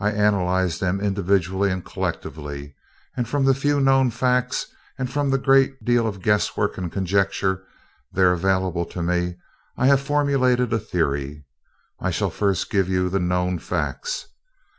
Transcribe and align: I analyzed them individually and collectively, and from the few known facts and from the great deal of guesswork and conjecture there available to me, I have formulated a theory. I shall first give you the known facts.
I 0.00 0.12
analyzed 0.12 0.80
them 0.80 0.98
individually 0.98 1.70
and 1.70 1.84
collectively, 1.84 2.74
and 3.18 3.28
from 3.28 3.44
the 3.44 3.52
few 3.52 3.80
known 3.82 4.10
facts 4.10 4.68
and 4.98 5.12
from 5.12 5.28
the 5.28 5.36
great 5.36 5.84
deal 5.84 6.06
of 6.06 6.22
guesswork 6.22 6.78
and 6.78 6.90
conjecture 6.90 7.64
there 8.10 8.32
available 8.32 8.86
to 8.86 9.02
me, 9.02 9.34
I 9.76 9.88
have 9.88 10.00
formulated 10.00 10.72
a 10.72 10.78
theory. 10.78 11.44
I 12.00 12.10
shall 12.10 12.30
first 12.30 12.70
give 12.70 12.88
you 12.88 13.10
the 13.10 13.20
known 13.20 13.58
facts. 13.58 14.28